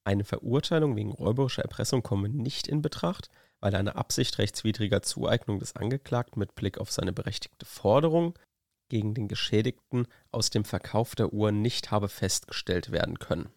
Eine 0.04 0.24
Verurteilung 0.24 0.96
wegen 0.96 1.12
räuberischer 1.12 1.62
Erpressung 1.62 2.02
komme 2.02 2.30
nicht 2.30 2.66
in 2.66 2.80
Betracht, 2.80 3.28
weil 3.60 3.74
eine 3.74 3.96
Absicht 3.96 4.38
rechtswidriger 4.38 5.02
Zueignung 5.02 5.58
des 5.58 5.76
Angeklagten 5.76 6.40
mit 6.40 6.54
Blick 6.54 6.78
auf 6.78 6.90
seine 6.90 7.12
berechtigte 7.12 7.66
Forderung 7.66 8.38
gegen 8.90 9.14
den 9.14 9.28
Geschädigten 9.28 10.06
aus 10.30 10.50
dem 10.50 10.66
Verkauf 10.66 11.14
der 11.14 11.32
Uhr 11.32 11.52
nicht 11.52 11.90
habe 11.90 12.10
festgestellt 12.10 12.92
werden 12.92 13.18
können. 13.18 13.48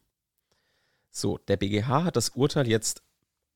So, 1.09 1.37
der 1.37 1.57
BGH 1.57 2.05
hat 2.05 2.15
das 2.15 2.29
Urteil 2.29 2.67
jetzt 2.67 3.03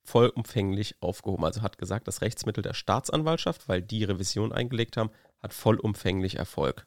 vollumfänglich 0.03 1.01
aufgehoben, 1.01 1.45
also 1.45 1.61
hat 1.61 1.77
gesagt, 1.77 2.07
das 2.07 2.21
Rechtsmittel 2.21 2.61
der 2.61 2.73
Staatsanwaltschaft, 2.73 3.67
weil 3.67 3.81
die 3.81 4.03
Revision 4.03 4.51
eingelegt 4.51 4.97
haben, 4.97 5.11
hat 5.39 5.53
vollumfänglich 5.53 6.35
Erfolg. 6.35 6.85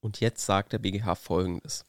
Und 0.00 0.20
jetzt 0.20 0.44
sagt 0.44 0.72
der 0.72 0.78
BGH 0.78 1.14
folgendes. 1.14 1.86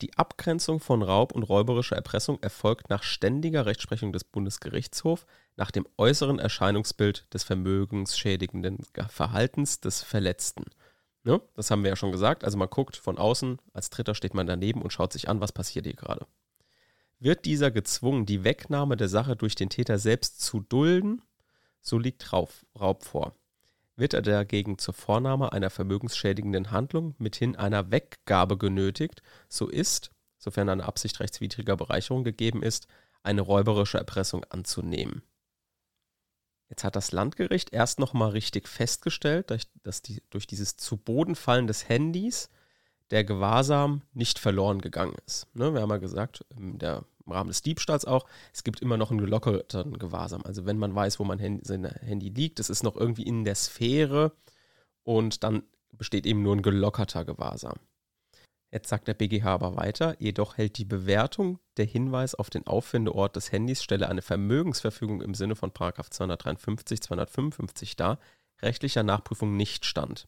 Die 0.00 0.16
Abgrenzung 0.16 0.80
von 0.80 1.02
Raub 1.02 1.32
und 1.32 1.44
räuberischer 1.44 1.94
Erpressung 1.94 2.42
erfolgt 2.42 2.90
nach 2.90 3.02
ständiger 3.02 3.64
Rechtsprechung 3.64 4.12
des 4.12 4.24
Bundesgerichtshofs 4.24 5.26
nach 5.56 5.70
dem 5.70 5.86
äußeren 5.96 6.38
Erscheinungsbild 6.38 7.32
des 7.32 7.44
vermögensschädigenden 7.44 8.78
Verhaltens 9.08 9.80
des 9.80 10.02
Verletzten 10.02 10.64
Ne? 11.24 11.40
Das 11.54 11.70
haben 11.70 11.82
wir 11.82 11.90
ja 11.90 11.96
schon 11.96 12.12
gesagt. 12.12 12.44
Also 12.44 12.58
man 12.58 12.68
guckt 12.68 12.96
von 12.96 13.18
außen, 13.18 13.58
als 13.72 13.90
Dritter 13.90 14.14
steht 14.14 14.34
man 14.34 14.46
daneben 14.46 14.82
und 14.82 14.92
schaut 14.92 15.12
sich 15.12 15.28
an, 15.28 15.40
was 15.40 15.52
passiert 15.52 15.86
hier 15.86 15.94
gerade. 15.94 16.26
Wird 17.18 17.46
dieser 17.46 17.70
gezwungen, 17.70 18.26
die 18.26 18.44
Wegnahme 18.44 18.96
der 18.96 19.08
Sache 19.08 19.34
durch 19.34 19.54
den 19.54 19.70
Täter 19.70 19.98
selbst 19.98 20.42
zu 20.42 20.60
dulden, 20.60 21.22
so 21.80 21.98
liegt 21.98 22.32
Raub, 22.32 22.52
Raub 22.78 23.04
vor. 23.04 23.34
Wird 23.96 24.12
er 24.12 24.22
dagegen 24.22 24.76
zur 24.76 24.92
Vornahme 24.92 25.52
einer 25.52 25.70
vermögensschädigenden 25.70 26.70
Handlung 26.70 27.14
mithin 27.18 27.56
einer 27.56 27.90
Weggabe 27.90 28.58
genötigt, 28.58 29.22
so 29.48 29.68
ist, 29.68 30.10
sofern 30.36 30.68
eine 30.68 30.84
Absicht 30.84 31.20
rechtswidriger 31.20 31.76
Bereicherung 31.76 32.24
gegeben 32.24 32.62
ist, 32.62 32.86
eine 33.22 33.40
räuberische 33.40 33.98
Erpressung 33.98 34.44
anzunehmen. 34.50 35.22
Jetzt 36.68 36.84
hat 36.84 36.96
das 36.96 37.12
Landgericht 37.12 37.72
erst 37.72 37.98
nochmal 37.98 38.30
richtig 38.30 38.68
festgestellt, 38.68 39.50
dass 39.82 40.02
die, 40.02 40.22
durch 40.30 40.46
dieses 40.46 40.76
zu 40.76 40.96
Boden 40.96 41.34
fallen 41.34 41.66
des 41.66 41.88
Handys 41.88 42.48
der 43.10 43.24
Gewahrsam 43.24 44.02
nicht 44.12 44.38
verloren 44.38 44.80
gegangen 44.80 45.14
ist. 45.26 45.46
Ne, 45.54 45.74
wir 45.74 45.82
haben 45.82 45.90
ja 45.90 45.98
gesagt, 45.98 46.44
im, 46.56 46.78
der, 46.78 47.04
im, 47.24 47.32
Rahmen 47.32 47.48
des 47.48 47.62
Diebstahls 47.62 48.06
auch, 48.06 48.26
es 48.52 48.64
gibt 48.64 48.80
immer 48.80 48.96
noch 48.96 49.10
einen 49.10 49.20
gelockerten 49.20 49.98
Gewahrsam. 49.98 50.42
Also 50.44 50.66
wenn 50.66 50.78
man 50.78 50.94
weiß, 50.94 51.20
wo 51.20 51.24
mein 51.24 51.38
Handy, 51.38 51.64
sein 51.64 51.84
Handy 51.84 52.30
liegt, 52.30 52.60
es 52.60 52.70
ist 52.70 52.82
noch 52.82 52.96
irgendwie 52.96 53.24
in 53.24 53.44
der 53.44 53.54
Sphäre 53.54 54.32
und 55.02 55.44
dann 55.44 55.62
besteht 55.92 56.26
eben 56.26 56.42
nur 56.42 56.56
ein 56.56 56.62
gelockerter 56.62 57.24
Gewahrsam. 57.24 57.78
Jetzt 58.74 58.88
sagt 58.88 59.06
der 59.06 59.14
BGH 59.14 59.46
aber 59.46 59.76
weiter, 59.76 60.16
jedoch 60.18 60.56
hält 60.56 60.78
die 60.78 60.84
Bewertung 60.84 61.60
der 61.76 61.84
Hinweis 61.84 62.34
auf 62.34 62.50
den 62.50 62.66
Auffindeort 62.66 63.36
des 63.36 63.52
Handys 63.52 63.84
stelle 63.84 64.08
eine 64.08 64.20
Vermögensverfügung 64.20 65.22
im 65.22 65.34
Sinne 65.34 65.54
von 65.54 65.72
253, 65.72 67.00
255 67.00 67.94
dar, 67.94 68.18
rechtlicher 68.62 69.04
Nachprüfung 69.04 69.56
nicht 69.56 69.84
stand. 69.84 70.26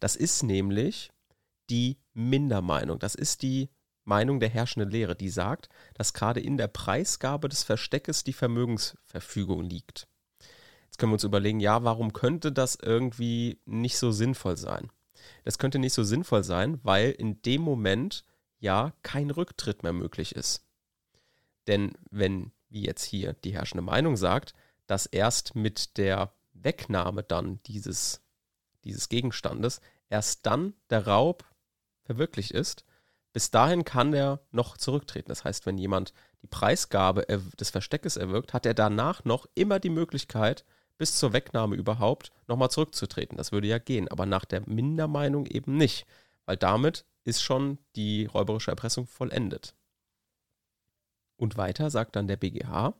Das 0.00 0.16
ist 0.16 0.42
nämlich 0.42 1.10
die 1.68 1.98
Mindermeinung. 2.14 2.98
Das 2.98 3.14
ist 3.14 3.42
die 3.42 3.68
Meinung 4.04 4.40
der 4.40 4.48
herrschenden 4.48 4.90
Lehre, 4.90 5.14
die 5.14 5.28
sagt, 5.28 5.68
dass 5.92 6.14
gerade 6.14 6.40
in 6.40 6.56
der 6.56 6.68
Preisgabe 6.68 7.50
des 7.50 7.62
Versteckes 7.62 8.24
die 8.24 8.32
Vermögensverfügung 8.32 9.64
liegt. 9.64 10.08
Jetzt 10.84 10.96
können 10.96 11.12
wir 11.12 11.16
uns 11.16 11.24
überlegen, 11.24 11.60
ja, 11.60 11.84
warum 11.84 12.14
könnte 12.14 12.52
das 12.52 12.74
irgendwie 12.74 13.60
nicht 13.66 13.98
so 13.98 14.12
sinnvoll 14.12 14.56
sein? 14.56 14.90
Das 15.44 15.58
könnte 15.58 15.78
nicht 15.78 15.94
so 15.94 16.02
sinnvoll 16.02 16.44
sein, 16.44 16.80
weil 16.82 17.10
in 17.10 17.42
dem 17.42 17.62
Moment 17.62 18.24
ja 18.58 18.92
kein 19.02 19.30
Rücktritt 19.30 19.82
mehr 19.82 19.92
möglich 19.92 20.34
ist. 20.34 20.64
Denn 21.66 21.92
wenn, 22.10 22.52
wie 22.68 22.84
jetzt 22.84 23.04
hier 23.04 23.32
die 23.32 23.52
herrschende 23.52 23.82
Meinung 23.82 24.16
sagt, 24.16 24.54
dass 24.86 25.06
erst 25.06 25.54
mit 25.54 25.96
der 25.98 26.32
Wegnahme 26.52 27.22
dann 27.22 27.60
dieses, 27.64 28.20
dieses 28.84 29.08
Gegenstandes 29.08 29.80
erst 30.08 30.46
dann 30.46 30.74
der 30.90 31.06
Raub 31.06 31.44
verwirklicht 32.04 32.50
ist, 32.50 32.84
bis 33.32 33.50
dahin 33.50 33.84
kann 33.84 34.12
er 34.12 34.40
noch 34.50 34.76
zurücktreten. 34.76 35.28
Das 35.28 35.44
heißt, 35.44 35.64
wenn 35.64 35.78
jemand 35.78 36.12
die 36.42 36.46
Preisgabe 36.46 37.24
des 37.58 37.70
Versteckes 37.70 38.16
erwirkt, 38.16 38.52
hat 38.52 38.66
er 38.66 38.74
danach 38.74 39.24
noch 39.24 39.46
immer 39.54 39.80
die 39.80 39.90
Möglichkeit, 39.90 40.64
bis 40.98 41.16
zur 41.16 41.32
Wegnahme 41.32 41.76
überhaupt 41.76 42.30
nochmal 42.46 42.70
zurückzutreten. 42.70 43.36
Das 43.36 43.52
würde 43.52 43.68
ja 43.68 43.78
gehen, 43.78 44.08
aber 44.08 44.26
nach 44.26 44.44
der 44.44 44.68
Mindermeinung 44.68 45.46
eben 45.46 45.76
nicht, 45.76 46.06
weil 46.46 46.56
damit 46.56 47.04
ist 47.24 47.42
schon 47.42 47.78
die 47.96 48.26
räuberische 48.26 48.70
Erpressung 48.70 49.06
vollendet. 49.06 49.74
Und 51.36 51.56
weiter 51.56 51.90
sagt 51.90 52.16
dann 52.16 52.28
der 52.28 52.36
BGH, 52.36 52.94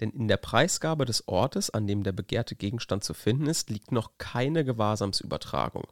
denn 0.00 0.10
in 0.10 0.28
der 0.28 0.36
Preisgabe 0.36 1.04
des 1.04 1.28
Ortes, 1.28 1.70
an 1.70 1.86
dem 1.86 2.02
der 2.02 2.12
begehrte 2.12 2.56
Gegenstand 2.56 3.04
zu 3.04 3.14
finden 3.14 3.46
ist, 3.46 3.70
liegt 3.70 3.92
noch 3.92 4.18
keine 4.18 4.64
Gewahrsamsübertragung. 4.64 5.86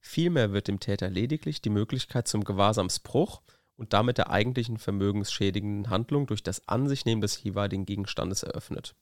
Vielmehr 0.00 0.52
wird 0.52 0.68
dem 0.68 0.80
Täter 0.80 1.08
lediglich 1.08 1.62
die 1.62 1.70
Möglichkeit 1.70 2.28
zum 2.28 2.44
Gewahrsamsbruch 2.44 3.40
und 3.76 3.92
damit 3.92 4.18
der 4.18 4.30
eigentlichen 4.30 4.78
vermögensschädigenden 4.78 5.90
Handlung 5.90 6.26
durch 6.26 6.42
das 6.42 6.68
Ansichnehmen 6.68 7.22
des 7.22 7.42
jeweiligen 7.42 7.86
Gegenstandes 7.86 8.42
eröffnet. 8.42 8.94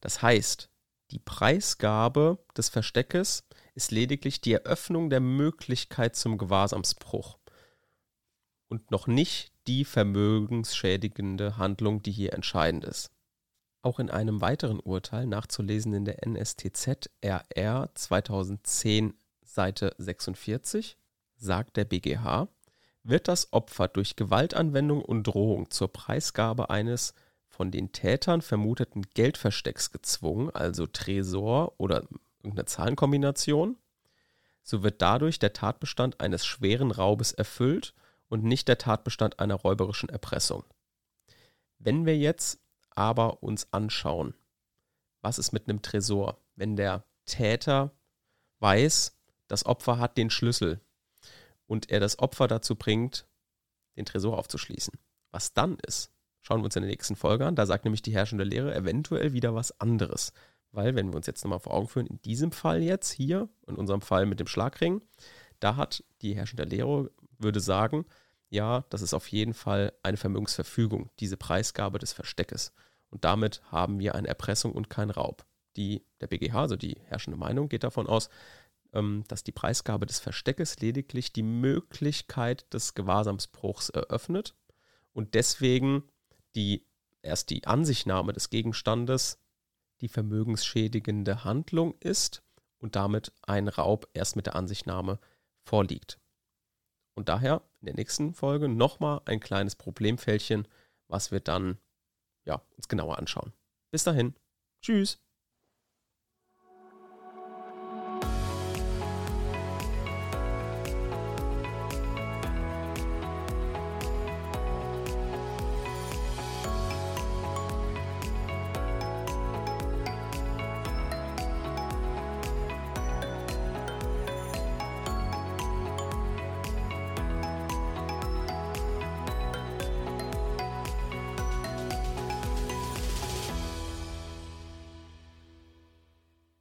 Das 0.00 0.20
heißt, 0.20 0.68
die 1.10 1.18
Preisgabe 1.18 2.38
des 2.56 2.68
Versteckes 2.68 3.44
ist 3.74 3.90
lediglich 3.90 4.40
die 4.40 4.52
Eröffnung 4.52 5.10
der 5.10 5.20
Möglichkeit 5.20 6.16
zum 6.16 6.36
Gewahrsamsbruch 6.38 7.38
und 8.68 8.90
noch 8.90 9.06
nicht 9.06 9.52
die 9.66 9.84
vermögensschädigende 9.84 11.56
Handlung, 11.56 12.02
die 12.02 12.12
hier 12.12 12.32
entscheidend 12.32 12.84
ist. 12.84 13.10
Auch 13.82 13.98
in 14.00 14.10
einem 14.10 14.40
weiteren 14.40 14.80
Urteil, 14.80 15.26
nachzulesen 15.26 15.94
in 15.94 16.04
der 16.04 16.26
NSTZ 16.26 17.10
RR 17.24 17.90
2010 17.94 19.14
Seite 19.42 19.94
46, 19.98 20.98
sagt 21.36 21.76
der 21.76 21.84
BGH, 21.84 22.48
wird 23.02 23.28
das 23.28 23.52
Opfer 23.52 23.88
durch 23.88 24.16
Gewaltanwendung 24.16 25.02
und 25.02 25.24
Drohung 25.24 25.70
zur 25.70 25.92
Preisgabe 25.92 26.68
eines 26.68 27.14
von 27.48 27.70
den 27.70 27.92
Tätern 27.92 28.42
vermuteten 28.42 29.02
Geldverstecks 29.14 29.90
gezwungen, 29.90 30.50
also 30.50 30.86
Tresor 30.86 31.74
oder 31.78 32.06
irgendeine 32.42 32.66
Zahlenkombination, 32.66 33.76
so 34.62 34.82
wird 34.82 35.00
dadurch 35.02 35.38
der 35.38 35.52
Tatbestand 35.52 36.20
eines 36.20 36.44
schweren 36.44 36.90
Raubes 36.90 37.32
erfüllt 37.32 37.94
und 38.28 38.44
nicht 38.44 38.68
der 38.68 38.78
Tatbestand 38.78 39.40
einer 39.40 39.54
räuberischen 39.54 40.08
Erpressung. 40.08 40.64
Wenn 41.78 42.06
wir 42.06 42.16
jetzt 42.16 42.60
aber 42.90 43.42
uns 43.42 43.72
anschauen, 43.72 44.34
was 45.22 45.38
ist 45.38 45.52
mit 45.52 45.68
einem 45.68 45.82
Tresor, 45.82 46.38
wenn 46.54 46.76
der 46.76 47.04
Täter 47.24 47.92
weiß, 48.60 49.16
das 49.46 49.66
Opfer 49.66 49.98
hat 49.98 50.16
den 50.16 50.30
Schlüssel 50.30 50.80
und 51.66 51.90
er 51.90 52.00
das 52.00 52.18
Opfer 52.18 52.48
dazu 52.48 52.76
bringt, 52.76 53.26
den 53.96 54.04
Tresor 54.04 54.38
aufzuschließen. 54.38 54.98
Was 55.30 55.52
dann 55.54 55.78
ist, 55.86 56.12
Schauen 56.42 56.60
wir 56.60 56.66
uns 56.66 56.76
in 56.76 56.82
der 56.82 56.90
nächsten 56.90 57.16
Folge 57.16 57.46
an. 57.46 57.56
Da 57.56 57.66
sagt 57.66 57.84
nämlich 57.84 58.02
die 58.02 58.12
herrschende 58.12 58.44
Lehre 58.44 58.74
eventuell 58.74 59.32
wieder 59.32 59.54
was 59.54 59.80
anderes. 59.80 60.32
Weil, 60.72 60.94
wenn 60.94 61.08
wir 61.08 61.16
uns 61.16 61.26
jetzt 61.26 61.42
nochmal 61.44 61.60
vor 61.60 61.74
Augen 61.74 61.88
führen, 61.88 62.06
in 62.06 62.20
diesem 62.22 62.52
Fall 62.52 62.82
jetzt 62.82 63.10
hier, 63.10 63.48
in 63.66 63.76
unserem 63.76 64.02
Fall 64.02 64.26
mit 64.26 64.38
dem 64.40 64.46
Schlagring, 64.46 65.02
da 65.60 65.76
hat 65.76 66.04
die 66.22 66.34
herrschende 66.34 66.64
Lehre, 66.64 67.10
würde 67.38 67.60
sagen, 67.60 68.04
ja, 68.50 68.84
das 68.90 69.02
ist 69.02 69.14
auf 69.14 69.28
jeden 69.28 69.54
Fall 69.54 69.92
eine 70.02 70.16
Vermögensverfügung, 70.16 71.10
diese 71.20 71.36
Preisgabe 71.36 71.98
des 71.98 72.12
Versteckes. 72.12 72.72
Und 73.10 73.24
damit 73.24 73.62
haben 73.70 73.98
wir 73.98 74.14
eine 74.14 74.28
Erpressung 74.28 74.72
und 74.72 74.90
keinen 74.90 75.10
Raub. 75.10 75.44
Die, 75.76 76.04
der 76.20 76.26
BGH, 76.26 76.60
also 76.60 76.76
die 76.76 76.96
herrschende 77.04 77.38
Meinung, 77.38 77.68
geht 77.68 77.84
davon 77.84 78.06
aus, 78.06 78.28
ähm, 78.92 79.24
dass 79.28 79.44
die 79.44 79.52
Preisgabe 79.52 80.06
des 80.06 80.18
Versteckes 80.18 80.80
lediglich 80.80 81.32
die 81.32 81.42
Möglichkeit 81.42 82.72
des 82.72 82.94
Gewahrsamsbruchs 82.94 83.90
eröffnet 83.90 84.54
und 85.12 85.34
deswegen 85.34 86.04
die 86.58 86.84
erst 87.22 87.50
die 87.50 87.66
Ansichtnahme 87.66 88.32
des 88.32 88.50
Gegenstandes 88.50 89.38
die 90.00 90.08
vermögensschädigende 90.08 91.44
Handlung 91.44 91.94
ist 92.00 92.42
und 92.78 92.96
damit 92.96 93.32
ein 93.42 93.68
Raub 93.68 94.08
erst 94.12 94.36
mit 94.36 94.46
der 94.46 94.56
Ansichtnahme 94.56 95.18
vorliegt. 95.64 96.20
Und 97.14 97.28
daher 97.28 97.62
in 97.80 97.86
der 97.86 97.94
nächsten 97.94 98.34
Folge 98.34 98.68
nochmal 98.68 99.20
ein 99.24 99.40
kleines 99.40 99.76
Problemfältchen, 99.76 100.68
was 101.08 101.32
wir 101.32 101.40
dann 101.40 101.78
ja, 102.44 102.62
uns 102.76 102.88
genauer 102.88 103.18
anschauen. 103.18 103.52
Bis 103.90 104.04
dahin. 104.04 104.34
Tschüss. 104.82 105.20